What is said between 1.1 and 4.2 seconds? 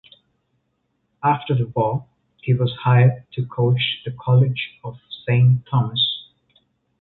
After the war, he was hired to coach the